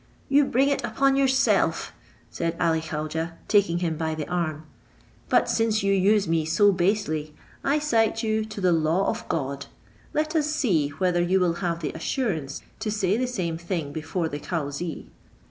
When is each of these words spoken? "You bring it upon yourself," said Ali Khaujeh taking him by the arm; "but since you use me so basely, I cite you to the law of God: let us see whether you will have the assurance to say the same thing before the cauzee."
"You 0.29 0.45
bring 0.45 0.69
it 0.69 0.83
upon 0.83 1.15
yourself," 1.15 1.93
said 2.31 2.57
Ali 2.59 2.81
Khaujeh 2.81 3.33
taking 3.47 3.77
him 3.85 3.97
by 3.97 4.15
the 4.15 4.27
arm; 4.27 4.63
"but 5.29 5.47
since 5.47 5.83
you 5.83 5.93
use 5.93 6.27
me 6.27 6.43
so 6.43 6.71
basely, 6.71 7.35
I 7.63 7.77
cite 7.77 8.23
you 8.23 8.43
to 8.45 8.59
the 8.59 8.71
law 8.73 9.05
of 9.11 9.29
God: 9.29 9.67
let 10.11 10.35
us 10.35 10.47
see 10.47 10.89
whether 10.89 11.21
you 11.21 11.39
will 11.39 11.53
have 11.61 11.81
the 11.81 11.91
assurance 11.91 12.63
to 12.79 12.89
say 12.89 13.15
the 13.15 13.27
same 13.27 13.59
thing 13.59 13.93
before 13.93 14.27
the 14.27 14.39
cauzee." 14.39 15.05